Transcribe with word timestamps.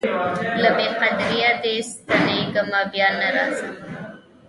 له 0.61 0.69
بې 0.77 0.87
قدریه 0.99 1.51
دي 1.63 1.75
ستنېږمه 1.89 2.81
بیا 2.91 3.07
نه 3.19 3.27
راځمه 3.35 3.73